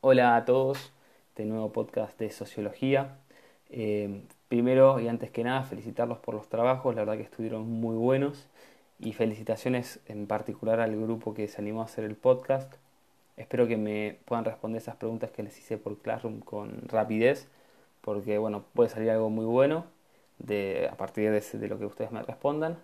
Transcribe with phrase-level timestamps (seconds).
[0.00, 0.92] Hola a todos,
[1.30, 3.18] este nuevo podcast de sociología.
[3.68, 7.96] Eh, primero y antes que nada, felicitarlos por los trabajos, la verdad que estuvieron muy
[7.96, 8.46] buenos
[9.00, 12.72] y felicitaciones en particular al grupo que se animó a hacer el podcast.
[13.36, 17.48] Espero que me puedan responder esas preguntas que les hice por Classroom con rapidez,
[18.00, 19.84] porque bueno, puede salir algo muy bueno
[20.38, 22.78] de, a partir de, de lo que ustedes me respondan.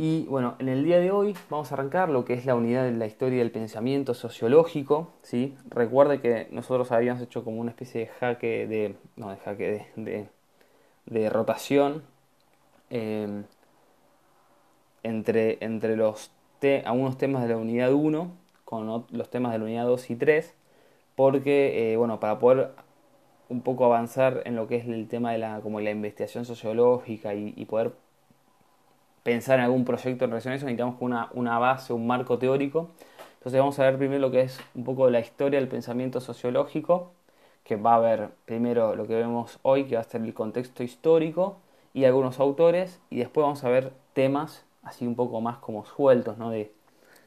[0.00, 2.84] Y bueno, en el día de hoy vamos a arrancar lo que es la unidad
[2.84, 5.10] de la historia del pensamiento sociológico.
[5.22, 5.56] ¿sí?
[5.70, 8.94] Recuerde que nosotros habíamos hecho como una especie de jaque de.
[9.16, 10.28] No, de jaque de.
[11.06, 12.04] de, rotación.
[12.90, 13.42] Em,
[15.02, 16.30] entre, entre los
[16.84, 18.32] algunos temas de la unidad 1
[18.64, 20.54] con los temas de la unidad 2 y 3.
[21.16, 22.70] Porque, eh, bueno, para poder
[23.48, 27.34] un poco avanzar en lo que es el tema de la, como la investigación sociológica
[27.34, 27.92] y poder
[29.28, 32.88] pensar en algún proyecto en relación a eso, necesitamos una, una base, un marco teórico.
[33.34, 37.12] Entonces vamos a ver primero lo que es un poco la historia del pensamiento sociológico,
[37.62, 40.82] que va a ver primero lo que vemos hoy, que va a ser el contexto
[40.82, 41.58] histórico
[41.92, 46.38] y algunos autores, y después vamos a ver temas así un poco más como sueltos,
[46.38, 46.48] ¿no?
[46.48, 46.72] De,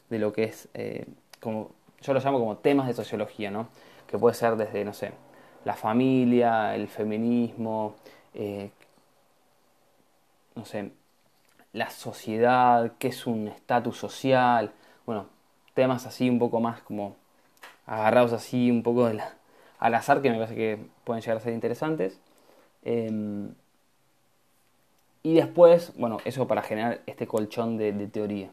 [0.09, 1.05] de lo que es, eh,
[1.39, 1.69] como
[2.01, 3.67] yo lo llamo como temas de sociología, ¿no?
[4.07, 5.11] Que puede ser desde, no sé,
[5.65, 7.93] la familia, el feminismo,
[8.33, 8.71] eh,
[10.55, 10.91] no sé,
[11.73, 14.71] la sociedad, qué es un estatus social,
[15.05, 15.27] bueno,
[15.73, 17.15] temas así un poco más como
[17.85, 22.19] agarrados así un poco al azar que me parece que pueden llegar a ser interesantes.
[22.83, 23.53] Em,
[25.23, 28.49] y después, bueno, eso para generar este colchón de, teoría.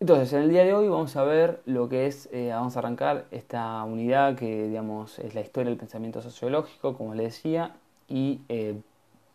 [0.00, 2.80] Entonces, en el día de hoy vamos a ver lo que es, eh, vamos a
[2.80, 7.74] arrancar esta unidad que, digamos, es la historia del pensamiento sociológico, como les decía,
[8.08, 8.76] y eh,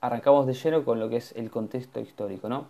[0.01, 2.67] arrancamos de lleno con lo que es el contexto histórico, ¿no?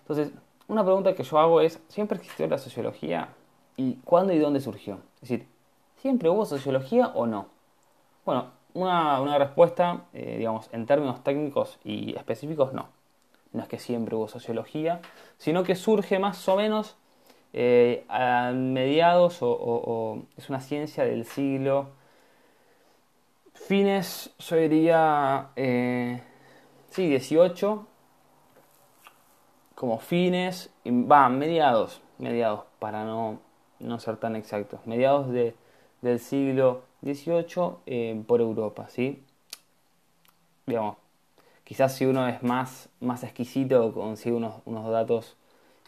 [0.00, 0.32] Entonces,
[0.68, 3.28] una pregunta que yo hago es, ¿siempre existió la sociología?
[3.76, 4.98] ¿Y cuándo y dónde surgió?
[5.16, 5.46] Es decir,
[5.96, 7.46] ¿siempre hubo sociología o no?
[8.24, 12.88] Bueno, una, respuesta, eh, digamos, en términos técnicos y específicos, no.
[13.52, 15.00] No es que siempre hubo sociología,
[15.36, 16.96] sino que surge más o menos
[17.52, 21.88] eh, a mediados o, es una ciencia del siglo
[23.66, 26.20] fines, yo diría, eh,
[26.92, 27.86] Sí, 18
[29.74, 33.40] como fines, va, mediados, mediados, para no,
[33.80, 35.54] no ser tan exactos, mediados de,
[36.02, 39.24] del siglo XVIII eh, por Europa, ¿sí?
[40.66, 40.98] Digamos,
[41.64, 45.38] quizás si uno es más, más exquisito, consigue unos, unos datos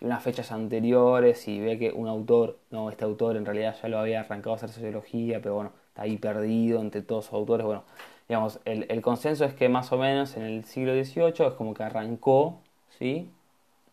[0.01, 3.89] y unas fechas anteriores y ve que un autor, no, este autor en realidad ya
[3.91, 7.65] lo había arrancado a hacer sociología, pero bueno, está ahí perdido entre todos los autores,
[7.65, 7.85] bueno,
[8.29, 11.85] digamos, el, consenso es que más o menos en el siglo XVIII es como que
[11.85, 12.59] arrancó,
[12.99, 13.31] ¿sí?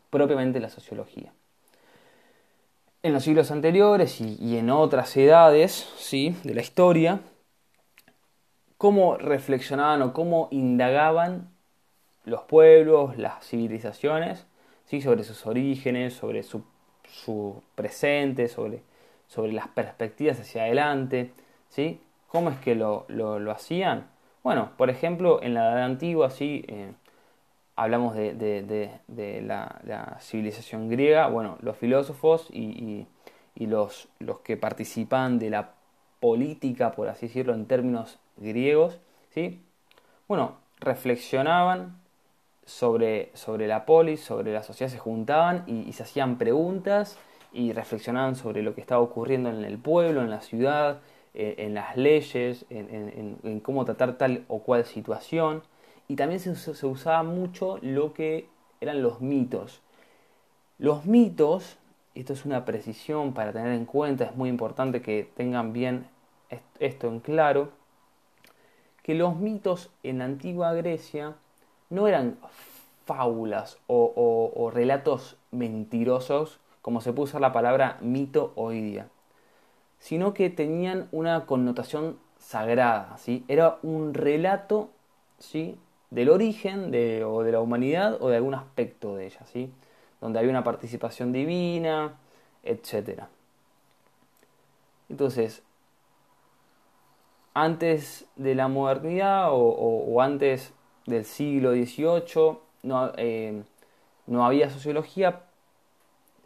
[0.09, 1.31] Propiamente la sociología.
[3.03, 6.35] En los siglos anteriores y, en otras edades, ¿sí?
[6.43, 7.19] De la historia,
[8.79, 11.51] cómo reflexionaban o cómo indagaban
[12.25, 14.47] los pueblos, las civilizaciones,
[14.85, 15.01] ¿sí?
[15.01, 16.63] sobre sus orígenes, sobre su,
[17.75, 18.81] presente, sobre,
[19.27, 21.31] sobre, las perspectivas hacia adelante,
[21.71, 21.99] ¿sí?
[22.27, 24.05] ¿Cómo es que lo, lo hacían?
[24.43, 26.93] Bueno, por ejemplo, en la Edad Antigua, sí, eh,
[27.75, 28.99] hablamos de,
[29.43, 33.07] la, civilización griega, bueno, los filósofos y,
[33.55, 35.73] los, los, que participan de la
[36.19, 38.99] política, por así decirlo, en términos griegos,
[39.29, 39.61] ¿sí?
[40.27, 41.99] Bueno, reflexionaban
[42.65, 47.19] sobre, sobre la polis, sobre la sociedad, se juntaban y, y se hacían preguntas
[47.53, 51.01] y reflexionaban sobre lo que estaba ocurriendo en el pueblo, en la ciudad,
[51.33, 55.63] en las leyes, en, cómo tratar tal o cual situación.
[56.07, 58.47] Y también se, usaba mucho lo que
[58.81, 59.81] eran los mitos.
[60.77, 61.77] Los mitos,
[62.15, 66.07] esto es una precisión para tener en cuenta, es muy importante que tengan bien
[66.79, 67.69] esto en claro,
[69.03, 71.35] que los mitos en la antigua Grecia
[71.89, 72.37] no eran
[73.05, 79.07] fábulas o, o relatos mentirosos, como se puso la palabra mito hoy día
[80.01, 83.45] sino que tenían una connotación sagrada, ¿sí?
[83.47, 84.89] Era un relato,
[85.37, 85.77] ¿sí?
[86.09, 89.71] Del origen de, o de la humanidad o de algún aspecto de ella, ¿sí?
[90.19, 92.15] Donde había una participación divina,
[92.63, 93.25] etc.
[95.07, 95.61] Entonces,
[97.53, 100.73] antes de la modernidad o, antes
[101.05, 103.63] del siglo XVIII no, eh,
[104.25, 105.43] no había sociología,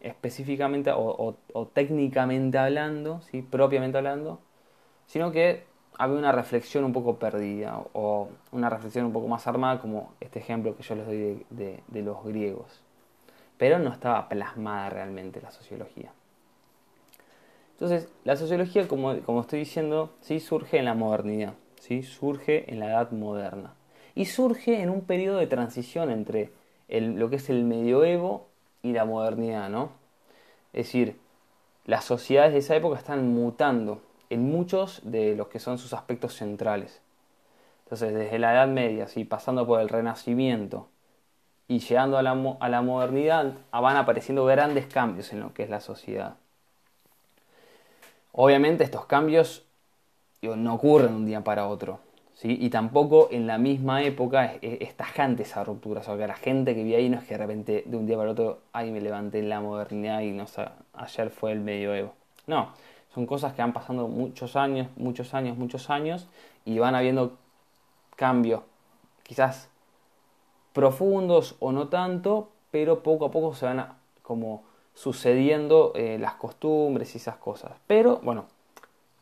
[0.05, 1.35] específicamente o,
[1.73, 3.41] técnicamente hablando, ¿sí?
[3.41, 4.39] propiamente hablando,
[5.07, 5.63] sino que
[5.97, 10.39] había una reflexión un poco perdida o una reflexión un poco más armada como este
[10.39, 12.81] ejemplo que yo les doy de, los griegos.
[13.57, 16.11] Pero no estaba plasmada realmente la sociología.
[17.71, 20.39] Entonces, la sociología, como, como estoy diciendo, ¿sí?
[20.39, 22.03] surge en la modernidad, ¿sí?
[22.03, 23.73] surge en la edad moderna.
[24.13, 26.51] Y surge en un periodo de transición entre
[26.89, 28.47] lo que es el medioevo
[28.85, 29.89] y la modernidad, ¿no?
[30.71, 31.19] Es decir,
[31.85, 36.35] las sociedades de esa época están mutando en muchos de los que son sus aspectos
[36.35, 37.01] centrales.
[37.83, 39.25] Entonces, desde la Edad Media, ¿sí?
[39.25, 40.87] pasando por el Renacimiento
[41.67, 45.69] y llegando a la, a la modernidad, van apareciendo grandes cambios en lo que es
[45.71, 46.35] la sociedad.
[48.33, 49.65] Obviamente estos cambios
[50.43, 51.99] no ocurren de un día para otro.
[52.35, 52.57] ¿Sí?
[52.59, 56.01] Y tampoco en la misma época es, tajante esa ruptura.
[56.01, 58.05] O sea, que la gente que vi ahí no es que de repente de un
[58.05, 61.61] día para otro, ay, me levanté en la modernidad y no sé, ayer fue el
[61.61, 62.13] medioevo.
[62.47, 62.69] No,
[63.13, 66.27] son cosas que han pasado muchos años, muchos años, muchos años
[66.65, 67.37] y van habiendo
[68.15, 68.61] cambios,
[69.23, 69.69] quizás
[70.73, 77.15] profundos o no tanto, pero poco a poco se van como sucediendo eh, las costumbres
[77.15, 77.71] y esas cosas.
[77.87, 78.45] Pero bueno,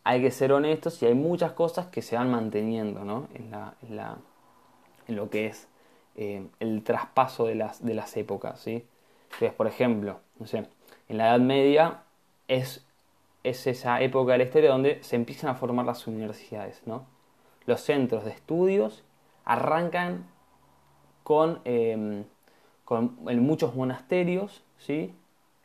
[0.03, 3.27] hay que ser honestos y hay muchas cosas que se van manteniendo ¿no?
[3.33, 4.17] en, la, en, la,
[5.07, 5.67] en, lo que es
[6.15, 8.59] eh, el traspaso de las, de las épocas.
[8.59, 8.85] ¿sí?
[9.55, 10.67] Por ejemplo, no sé,
[11.07, 12.03] en la Edad Media
[12.47, 12.85] es,
[13.43, 16.81] es esa época de la donde se empiezan a formar las universidades.
[16.85, 17.05] ¿no?
[17.65, 19.03] Los centros de estudios
[19.45, 20.25] arrancan
[21.23, 22.25] con, eh,
[22.83, 25.15] con muchos monasterios, ¿sí?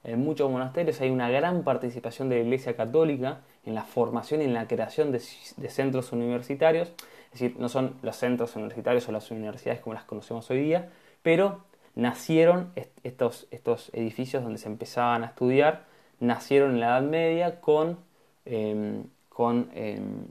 [0.05, 4.44] en muchos monasterios hay una gran participación de la Iglesia Católica en la formación y
[4.44, 6.88] en la creación de, centros universitarios.
[7.26, 10.88] Es decir, no son los centros universitarios o las universidades como las conocemos hoy día,
[11.22, 11.60] pero
[11.94, 12.72] nacieron
[13.04, 15.84] estos, estos edificios donde se empezaban a estudiar,
[16.18, 17.98] nacieron en la Edad Media con,
[18.46, 20.28] em, con em,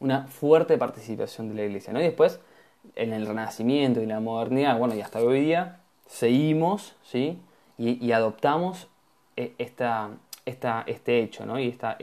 [0.00, 1.94] una fuerte participación de la Iglesia.
[1.94, 2.00] ¿no?
[2.00, 2.40] Y después,
[2.94, 7.38] en el Renacimiento y la modernidad, bueno, y hasta hoy día, seguimos, ¿sí?
[7.78, 8.88] y, adoptamos
[9.36, 10.10] eh, esta,
[10.44, 11.58] esta, este hecho ¿no?
[11.58, 11.96] y esta,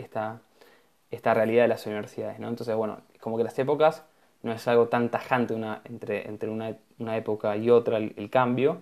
[1.34, 2.40] realidad de las universidades.
[2.40, 4.04] Entonces, bueno, como que las épocas
[4.44, 5.54] no es algo tan tajante
[5.86, 8.80] entre, una, época y otra el, cambio,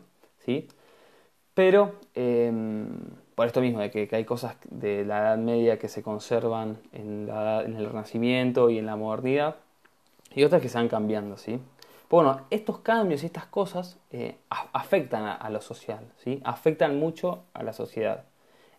[1.53, 2.87] pero em,
[3.35, 7.29] por esto mismo, de que, hay cosas de la Edad Media que se conservan en,
[7.29, 9.55] el Renacimiento y en la modernidad,
[10.35, 11.37] y otras que se van cambiando,
[12.09, 16.05] bueno, estos cambios y estas cosas eh, afectan a, lo social,
[16.43, 18.25] afectan mucho a la sociedad.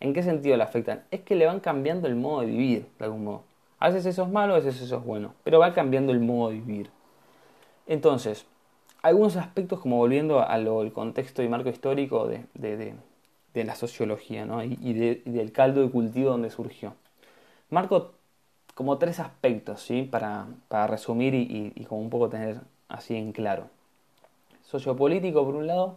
[0.00, 1.04] ¿En qué sentido le afectan?
[1.10, 3.44] Es que le van cambiando el modo de vivir, de algún modo.
[3.78, 6.50] A veces eso es malo, a veces eso es bueno, pero va cambiando el modo
[6.50, 6.90] de vivir.
[7.86, 8.46] Entonces,
[9.02, 12.94] algunos aspectos como volviendo al contexto y marco histórico de,
[13.54, 14.62] la sociología ¿no?
[14.62, 16.94] y, del caldo de cultivo donde surgió.
[17.70, 18.12] Marco
[18.74, 20.02] como tres aspectos, ¿sí?
[20.02, 20.46] Para,
[20.86, 23.68] resumir y, y, un poco tener así en claro.
[24.62, 25.96] Sociopolítico por un lado,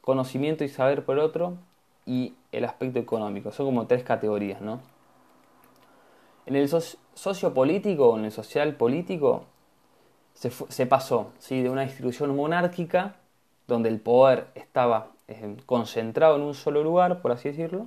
[0.00, 1.58] conocimiento y saber por otro,
[2.10, 3.52] y el aspecto económico.
[3.52, 4.80] Son como tres categorías, ¿no?
[6.44, 6.68] En el
[7.14, 9.44] sociopolítico en el social político
[10.34, 11.62] se, pasó ¿sí?
[11.62, 13.14] de una distribución monárquica
[13.68, 17.86] donde el poder estaba eh, concentrado en un solo lugar, por así decirlo,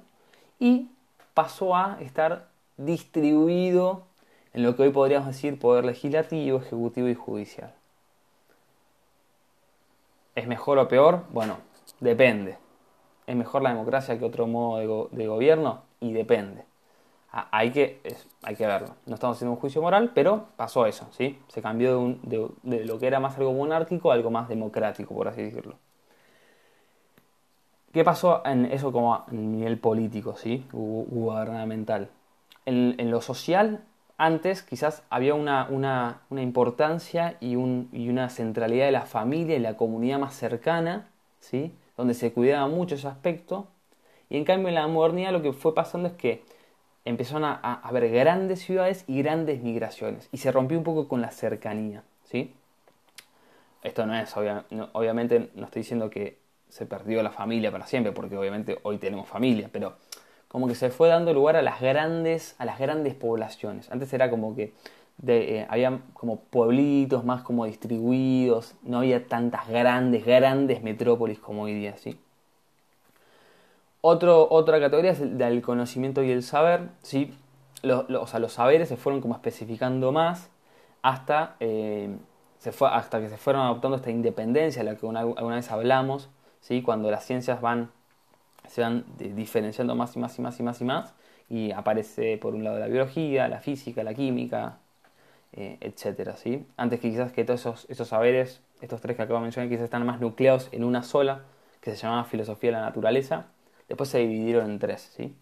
[0.57, 0.87] y
[1.33, 2.47] pasó a estar
[2.77, 4.03] distribuido
[4.53, 7.73] en lo que hoy podríamos decir poder legislativo, ejecutivo y judicial.
[10.35, 11.25] ¿Es mejor o peor?
[11.31, 11.57] Bueno,
[11.99, 12.62] depende.
[13.27, 15.81] ¿Es mejor la democracia que otro modo de, gobierno?
[15.99, 16.65] Y depende.
[17.31, 18.01] hay, que,
[18.43, 18.95] hay que verlo.
[19.05, 21.39] No estamos haciendo un juicio moral, pero pasó eso, ¿sí?
[21.47, 25.27] Se cambió de, de, lo que era más algo monárquico a algo más democrático, por
[25.27, 25.75] así decirlo.
[27.93, 30.65] ¿Qué pasó en eso como a nivel político, ¿sí?
[30.71, 32.09] Gubernamental.
[32.65, 33.83] En, en lo social
[34.17, 40.35] antes quizás había una, importancia y, una centralidad de la familia y la comunidad más
[40.35, 41.73] cercana, ¿sí?
[41.97, 43.67] Donde se cuidaba mucho ese aspecto.
[44.29, 46.43] Y en cambio en la modernidad lo que fue pasando es que
[47.05, 50.29] empezaron a, haber grandes ciudades y grandes migraciones.
[50.31, 52.03] Y se rompió un poco con la cercanía.
[52.23, 52.53] ¿sí?
[53.83, 54.33] Esto no es,
[54.93, 56.37] obviamente no estoy diciendo que
[56.69, 59.95] se perdió la familia para siempre, porque obviamente hoy tenemos familia, pero
[60.47, 63.91] como que se fue dando lugar a las grandes, a las grandes poblaciones.
[63.91, 64.73] Antes era como que
[65.27, 71.73] eh, había como pueblitos más como distribuidos, no había tantas grandes, grandes metrópolis como hoy
[71.73, 72.19] día, ¿sí?
[74.01, 77.33] Otro, otra categoría es el del conocimiento y el saber, ¿sí?
[77.83, 80.49] Los, los saberes se fueron como especificando más
[81.01, 82.15] hasta, eh,
[82.59, 86.29] se fue, hasta que se fueron adoptando esta independencia de la que alguna vez hablamos,
[86.61, 86.81] ¿sí?
[86.81, 87.91] Cuando las ciencias van
[88.67, 91.13] se van diferenciando más y más y más y más y más
[91.49, 94.79] y aparece por un lado la biología, la física, la química,
[95.55, 96.65] eh, etcétera, ¿sí?
[96.77, 99.85] Antes que quizás que todos esos, esos, saberes, estos tres que acabo de mencionar, quizás
[99.85, 101.43] están más nucleados en una sola,
[101.79, 103.47] que se llamaba filosofía de la naturaleza,
[103.87, 105.35] después se dividieron en tres, ¿sí?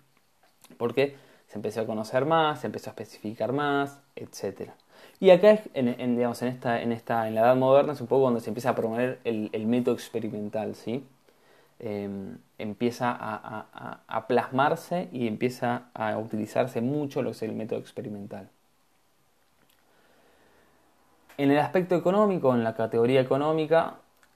[0.78, 1.16] Porque
[1.48, 4.72] se empezó a conocer más, se empezó a especificar más, etc.
[5.20, 8.24] Y acá, en, digamos, en, esta, en, esta, en la edad moderna, es un poco
[8.24, 11.06] donde se empieza a promover el, método experimental, ¿sí?
[11.80, 18.50] Em, empieza a, plasmarse y empieza a utilizarse mucho lo que es el método experimental.
[21.38, 23.96] En el aspecto económico, en la categoría económica,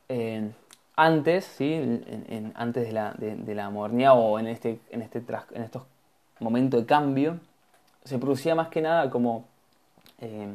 [0.10, 0.52] eh,
[0.96, 2.02] antes, ¿sí?
[2.56, 5.84] antes de la, de, la, modernidad o en, este, en, este, en estos
[6.40, 7.40] momentos de cambio,
[8.04, 9.46] se producía más que nada como
[10.20, 10.48] eh,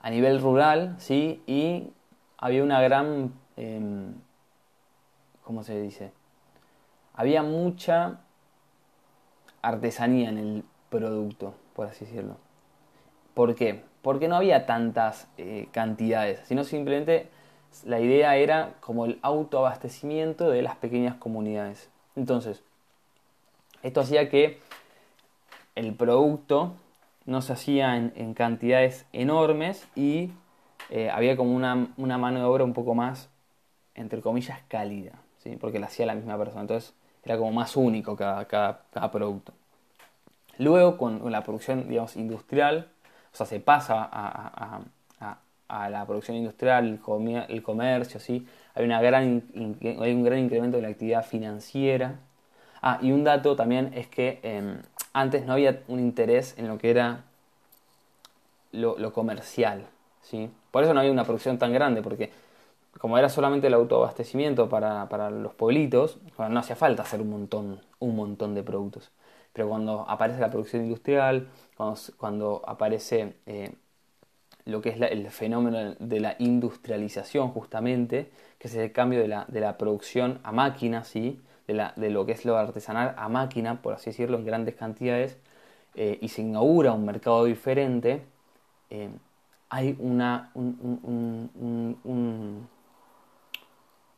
[0.00, 1.42] a nivel rural, ¿sí?
[1.46, 1.90] Y
[2.38, 4.14] había una gran, em,
[5.42, 6.12] ¿cómo se dice?
[7.14, 8.20] Había mucha
[9.62, 12.36] artesanía en el producto, por así decirlo.
[13.34, 13.84] ¿Por qué?
[14.02, 17.28] Porque no había tantas eh, cantidades, sino simplemente
[17.84, 21.88] la idea era como el autoabastecimiento de las pequeñas comunidades.
[22.16, 22.62] Entonces,
[23.82, 24.60] esto hacía que
[25.74, 26.74] el producto
[27.24, 30.30] no se hacía en, cantidades enormes y
[30.90, 33.30] eh, había como una, mano de obra un poco más,
[33.94, 35.56] entre comillas, cálida, ¿sí?
[35.56, 36.62] porque la hacía la misma persona.
[36.62, 36.94] Entonces
[37.24, 39.52] era como más único cada, cada, producto.
[40.58, 42.91] Luego, con la producción digamos, industrial,
[43.32, 44.80] o sea, se pasa a,
[45.88, 46.86] la producción industrial,
[47.48, 48.46] el, comercio, ¿sí?
[48.74, 52.16] hay, una gran, un gran incremento de la actividad financiera.
[52.82, 54.82] Ah, y un dato también es que em,
[55.14, 57.24] antes no había un interés en lo que era
[58.72, 59.86] lo, comercial.
[60.22, 60.50] ¿sí?
[60.70, 62.30] Por eso no había una producción tan grande, porque
[62.98, 67.80] como era solamente el autoabastecimiento para, para los pueblitos, no hacía falta hacer un montón,
[67.98, 69.10] un montón de productos.
[69.52, 71.48] Pero cuando aparece la producción industrial,
[72.16, 73.74] cuando, aparece eh,
[74.64, 79.44] lo que es el fenómeno de la industrialización justamente, que es el cambio de la,
[79.48, 81.40] de la producción a máquina, ¿sí?
[81.66, 85.38] de, lo que es lo artesanal a máquina, por así decirlo, en grandes cantidades,
[85.94, 88.22] eh, y se inaugura un mercado diferente,
[88.90, 89.10] eh,
[89.68, 90.50] hay una,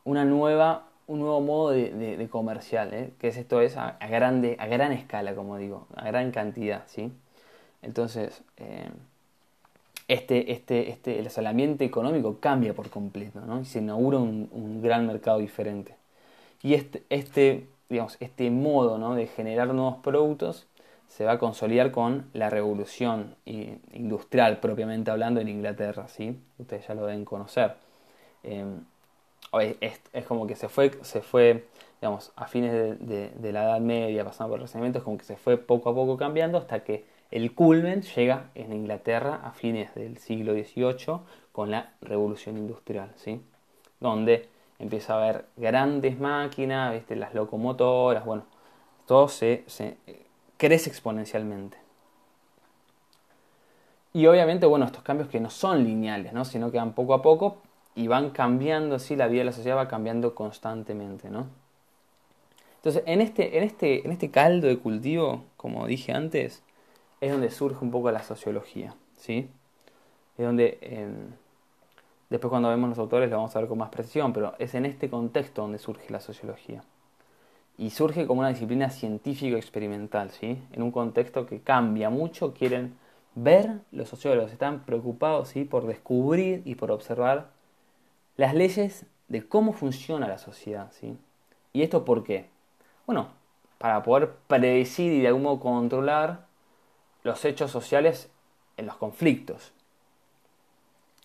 [0.05, 3.11] una nueva, un nuevo modo de, comercial, ¿eh?
[3.19, 7.13] que es esto es a, grande, a gran escala, como digo, a gran cantidad, ¿sí?
[7.83, 8.43] Entonces,
[10.09, 13.61] este, este, este, el ambiente económico cambia por completo, ¿no?
[13.61, 15.95] Y se inaugura un gran mercado diferente.
[16.65, 19.15] Y este, este, digamos, este modo ¿no?
[19.15, 20.67] de generar nuevos productos
[21.09, 26.37] se va a consolidar con la revolución industrial propiamente hablando en Inglaterra, ¿sí?
[26.59, 27.77] Ustedes ya lo deben conocer.
[28.43, 28.81] Em,
[29.81, 31.65] es, como que se fue, se fue
[32.01, 35.37] digamos, a fines de, la Edad Media, pasando por el Renacimiento, es como que se
[35.37, 40.19] fue poco a poco cambiando hasta que el culmen llega en Inglaterra a fines del
[40.19, 41.21] siglo XVIII
[41.53, 43.41] con la revolución industrial, ¿sí?
[44.01, 44.49] Donde
[44.79, 48.45] empieza a haber grandes máquinas, las locomotoras, bueno,
[49.07, 49.65] todo se,
[50.57, 51.79] crece exponencialmente.
[54.13, 56.45] Y obviamente, bueno, estos cambios que no son lineales, ¿no?
[56.45, 57.59] sino que van poco a poco
[57.95, 61.47] y van cambiando, sí, la vida de la sociedad va cambiando constantemente, ¿no?
[62.77, 66.63] Entonces, en este, en este, en este caldo de cultivo, como dije antes,
[67.21, 69.49] es donde surge un poco la sociología, ¿sí?
[70.37, 70.79] Es donde...
[70.83, 71.45] Em,
[72.35, 74.87] Después cuando vemos los autores lo vamos a ver con más precisión, pero es en
[74.87, 76.83] este contexto donde surge la sociología.
[77.79, 80.59] Y surge como una disciplina científico-experimental, ¿sí?
[80.73, 82.97] En un contexto que cambia mucho, quieren
[83.37, 85.65] ver, los sociólogos están preocupados ¿sí?
[85.65, 87.51] por descubrir y por observar
[88.37, 91.17] las leyes de cómo funciona la sociedad, ¿sí?
[91.73, 92.49] ¿Y esto por qué?
[93.07, 93.29] Bueno,
[93.79, 96.47] para poder predecir y de algún modo controlar
[97.23, 98.31] los hechos sociales
[98.77, 99.73] en los conflictos,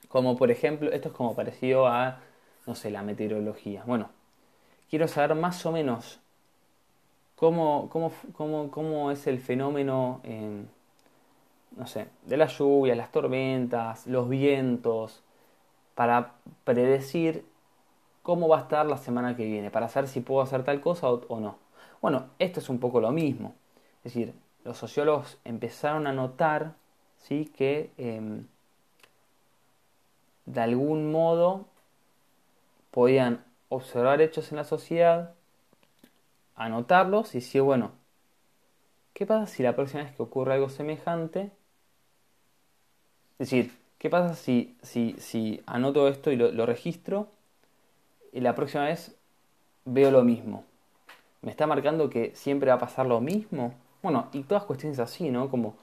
[0.08, 2.20] como por ejemplo, esto es como parecido a,
[2.66, 3.84] no sé, la meteorología.
[3.86, 4.10] Bueno,
[4.89, 6.20] quiero saber más o menos
[7.36, 10.22] cómo, cómo, es el fenómeno,
[11.78, 15.24] no sé, de la lluvia, las tormentas, los vientos,
[16.00, 17.44] para predecir
[18.24, 21.10] cómo va a estar la semana que viene, para saber si puedo hacer tal cosa
[21.10, 21.58] o, no.
[22.01, 23.53] Bueno, esto es un poco lo mismo.
[23.98, 26.75] Es decir, los sociólogos empezaron a notar
[27.18, 27.51] ¿sí?
[27.53, 28.46] que em,
[30.46, 31.65] de algún modo
[32.91, 35.34] podían observar hechos en la sociedad,
[36.56, 37.91] anotarlos y decir, bueno,
[39.13, 41.51] ¿qué pasa si la próxima vez que ocurre algo semejante?
[43.38, 47.27] Es decir, ¿qué pasa si, si, si anoto esto y lo, registro
[48.34, 49.15] y la próxima vez
[49.86, 50.63] veo lo mismo?
[51.41, 53.75] ¿Me está marcando que siempre va a pasar lo mismo?
[54.01, 55.50] Bueno, y todas cuestiones así, ¿no?
[55.50, 55.75] Como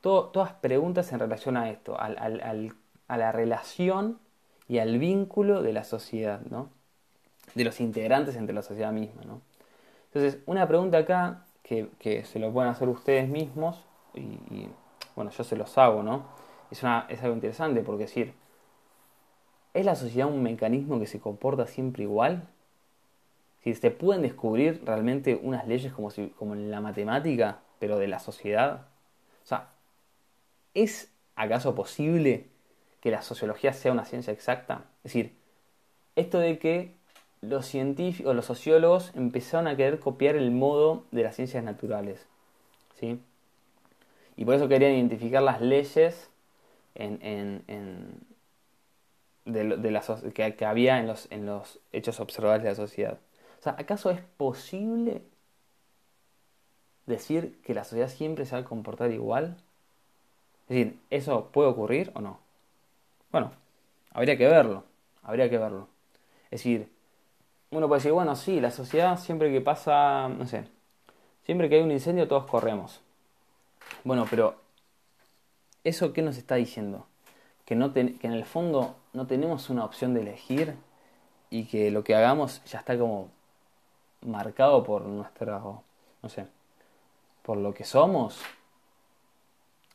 [0.00, 2.72] todas preguntas en relación a esto, al,
[3.08, 4.18] a la relación
[4.68, 6.70] y al vínculo de la sociedad, ¿no?
[7.54, 9.22] de los integrantes entre la sociedad misma.
[9.24, 9.40] ¿no?
[10.12, 13.80] Entonces, una pregunta acá que, se lo pueden hacer ustedes mismos
[14.14, 14.68] y,
[15.16, 16.24] bueno, yo se los hago, ¿no?
[16.72, 18.32] Es, algo interesante porque decir,
[19.74, 22.48] ¿es la sociedad un mecanismo que se comporta siempre igual?
[23.62, 28.08] Si se pueden descubrir realmente unas leyes como, si, como en la matemática, pero de
[28.08, 28.86] la sociedad.
[29.44, 29.68] O sea,
[30.72, 32.46] ¿es acaso posible
[33.02, 34.86] que la sociología sea una ciencia exacta?
[35.04, 35.36] Es decir,
[36.16, 36.94] esto de que
[37.42, 42.26] los científicos, los sociólogos empezaron a querer copiar el modo de las ciencias naturales.
[42.98, 43.20] ¿sí?
[44.36, 46.31] Y por eso querían identificar las leyes
[46.94, 47.18] en,
[47.66, 48.20] en,
[49.44, 53.18] de, que, que, había en los, en los hechos observables de la sociedad.
[53.60, 55.22] O sea, ¿acaso es posible
[57.06, 59.56] decir que la sociedad siempre se va a comportar igual?
[60.62, 62.38] Es decir, ¿eso puede ocurrir o no?
[63.30, 63.52] Bueno,
[64.12, 64.84] habría que verlo,
[65.22, 65.88] habría que verlo.
[66.46, 66.90] Es decir,
[67.70, 70.64] uno puede decir, bueno, sí, la sociedad siempre que pasa, no sé,
[71.44, 73.00] siempre que hay un incendio todos corremos.
[74.04, 74.61] Bueno, pero
[75.84, 77.06] ¿eso qué nos está diciendo?
[77.64, 80.76] Que, no que en el fondo no tenemos una opción de elegir
[81.50, 83.30] y que lo que hagamos ya está como
[84.22, 85.82] marcado por nuestro,
[86.22, 86.46] no sé,
[87.42, 88.40] por lo que somos.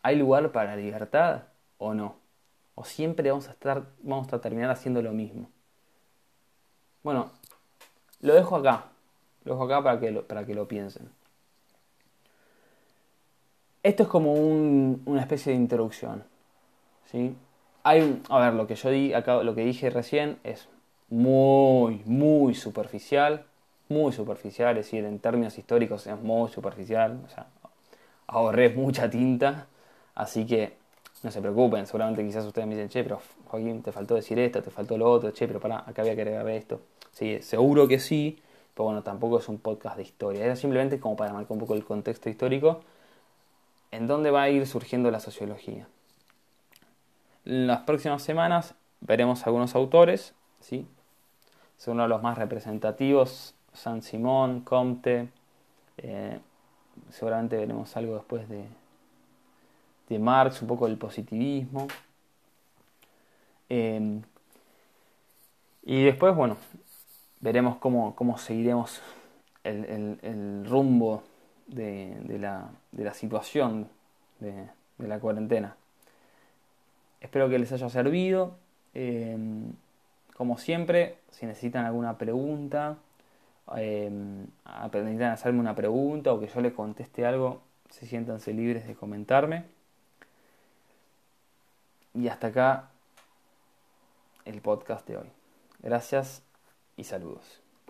[0.03, 1.44] ¿Hay lugar para libertad
[1.77, 2.15] o no?
[2.75, 5.50] ¿O siempre vamos a estar, vamos a terminar haciendo lo mismo?
[7.03, 7.32] Bueno,
[8.22, 8.86] lo dejo acá.
[9.44, 11.10] Lo dejo acá para que lo, para que lo piensen.
[13.84, 16.24] Esto es como una especie de introducción.
[17.12, 17.36] ¿sí?
[17.84, 20.67] Hay, a ver, lo que yo di acá, lo que dije recién es
[21.10, 23.46] muy, muy superficial.
[23.89, 27.22] Muy superficial, es decir, en términos históricos es muy superficial.
[27.25, 27.48] O sea,
[28.27, 29.67] ahorré mucha tinta.
[30.15, 30.74] Así que
[31.24, 34.62] no se preocupen, seguramente quizás ustedes me dicen, che, pero Joaquín, te faltó decir esto,
[34.62, 36.81] te faltó lo otro, che, pero pará, acá había que agregar esto.
[37.12, 38.39] Sí, seguro que sí,
[38.74, 41.74] pero bueno, tampoco es un podcast de historia, era simplemente como para marcar un poco
[41.74, 42.81] el contexto histórico
[43.91, 45.88] en dónde va a ir surgiendo la sociología.
[47.46, 50.88] En las próximas semanas veremos algunos autores, ¿sí?
[51.77, 55.29] Son uno de los más representativos, San Simón, Comte,
[55.98, 56.40] eh,
[57.09, 58.66] seguramente veremos algo después de,
[60.09, 61.88] de Marx, un poco del positivismo.
[63.70, 64.22] Eh,
[65.83, 66.57] y después, bueno,
[67.40, 69.01] veremos cómo, cómo seguiremos
[69.64, 71.24] el, rumbo
[71.68, 73.90] de, la, de, la, situación
[74.40, 75.75] de, la cuarentena.
[77.22, 78.56] Espero que les haya servido.
[78.94, 79.38] Eh,
[80.36, 82.98] como siempre, si necesitan alguna pregunta,
[83.75, 88.96] eh, necesitan hacerme una pregunta o que yo les conteste algo, se siéntanse libres de
[88.96, 89.66] comentarme.
[92.14, 92.90] Y hasta acá
[94.46, 95.27] el podcast de hoy.
[95.82, 96.44] Gracias
[96.96, 97.67] y saludos.